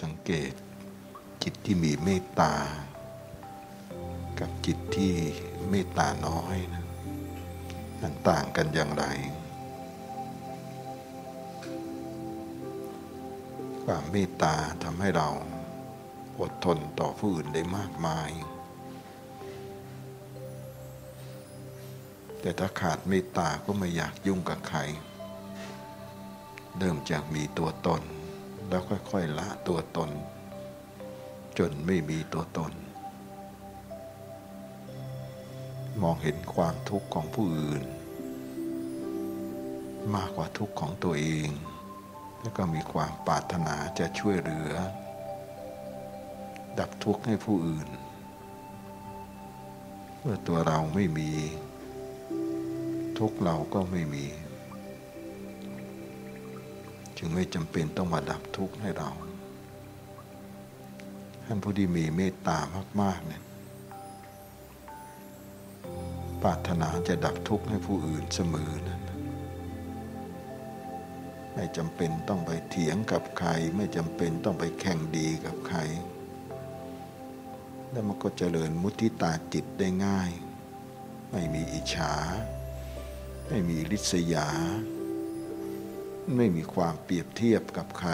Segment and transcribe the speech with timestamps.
[0.00, 0.52] สังเกต
[1.42, 2.54] จิตที่มีเมตตา
[4.38, 5.14] กับจิตที่
[5.70, 6.84] เมตตาน้อยนะ
[8.00, 9.04] มันต่างกันอย่างไร
[13.84, 15.28] ความเมตตาทำให้เรา
[16.40, 18.30] อดทนต่อผู้อื่นได้มากมาย
[22.40, 24.80] แต่ถ้าขาดเมตตาก็ไม่อยากยุ่งกับใคร
[26.78, 28.02] เริ่มจากมีตัวตน
[28.70, 30.10] แล้วค่อยๆละตัวตน
[31.58, 32.72] จนไม่มีตัวตน
[36.02, 37.84] มองเห็นความทุกข์ของผู้อื่น
[40.14, 41.48] มากกว่าทุกข์ของตัวเอง
[42.42, 44.72] แล้วก็มีความปรารถนาจะช่วยเหลือ
[46.78, 47.88] ดับทุกข์ให้ผู้อื่น
[50.20, 51.30] เมื่อตัวเราไม่มี
[53.18, 54.24] ทุกข์เราก็ไม่มี
[57.22, 59.10] จึงไม่จำเป็นต้องมาดับทุกข์ให้เรา
[61.44, 62.58] ท่านผู้ที่มีเมตตา
[63.00, 63.42] มากๆเนี่ย
[66.42, 69.00] ปรารถนาจะดับทุกข์ให้ผู้อื่นเสมอนั้น
[71.54, 75.78] ไม่จำเป็นต้องไปเถียงกับใคร ไม่จำเป็นต้องไปแข่งดีกับใคร
[77.90, 80.30] แล้วมันก็เจริญมุทิตาจิตได้ง่าย
[81.30, 82.14] ไม่มีอิจฉา
[83.48, 84.48] ไม่มีริษยา
[86.36, 88.10] ไม่มีความเปรียบเทียบกับใคร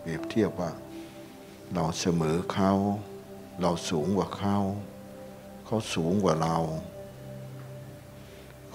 [0.00, 0.72] เปรียบเทียบว่า
[1.74, 2.72] เราเสมอเขา
[3.60, 4.58] เราสูงกว่าเขา
[5.66, 6.56] เขาสูงกว่าเรา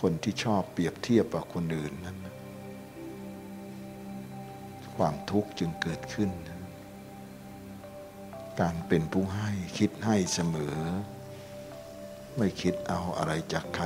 [0.02, 2.18] คนที่ชอบเปรียบเทียบกับคนอื่นนั้น
[4.96, 6.30] ความทุกข์จึงเกิดขึ้น
[8.60, 10.78] การเป็นผู้ให้คิดให้เสมอ
[12.38, 13.86] ไม่คิดเอาอะไรจากใคร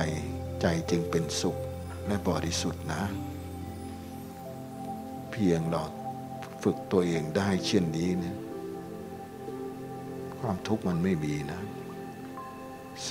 [0.60, 1.56] ใจจึงเป็นสุข
[2.06, 3.02] และบริสุทธิ์นะ
[5.44, 5.84] พียงเรา
[6.62, 8.36] ฝึกตัวเองได้เช่นนี้นะ
[10.38, 11.60] ความทุกข์มันไม่มีนะ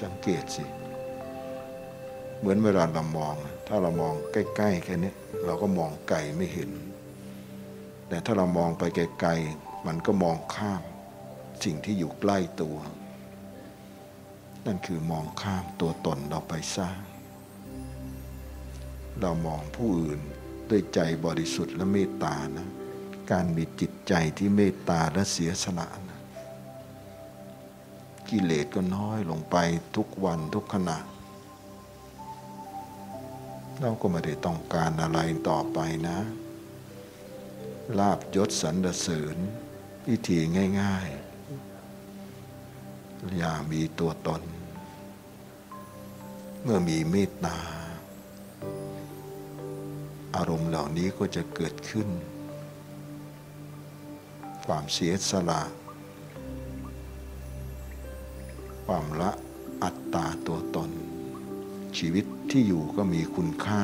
[0.01, 0.65] สังเกตสิ
[2.39, 3.35] เหมือนเวลาเรามอง
[3.67, 5.13] ถ้าเรามองใกล้ๆแค่นี้
[5.45, 6.71] เราก็มองไกลไม่เห็น
[8.07, 10.83] แต่ถ้าเรามองไปไกลๆมันก็มองข้าม
[11.63, 12.77] สิ่งที่อยู่ใกล้ตัว
[14.65, 17.01] นั่นคือมองข้ามตัวตนเราไปสร้าง
[19.21, 20.21] เรามองผู้อื่น
[20.69, 22.67] ด้วยใจบริสุทธิ์และเมตตานะ
[23.31, 26.19] การมีจิตใจที่เมตตาและเสียสละนะ
[28.29, 29.55] กิเลสก็น้อยลงไป
[29.95, 30.97] ทุกวันทุกขณะ
[33.79, 35.19] เราก็ไม่ได้ต้องการอะไร
[35.49, 36.19] ต่อไปนะ
[37.99, 39.37] ลาบยศสรรเสริญ
[40.07, 40.39] วิธี
[40.81, 41.29] ง่ายๆ
[43.37, 44.41] อย่ามีตัวตน
[46.63, 47.57] เมื่อมีเมตตา
[50.35, 52.09] อารมณ์เหล่านี้ก็จะเกิดขึ้น
[54.65, 55.61] ความเสียสละ
[58.85, 59.31] ความละ
[59.83, 60.91] อัตตาตัวตน
[61.97, 63.83] ชีวิตที่อยู่ก็มีคุณค่า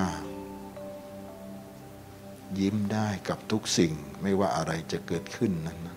[2.60, 5.96] ยิ้มได้กับทุกสิ่งไม่ว่าอะไรจะเกิดขึ้นนั้นนะ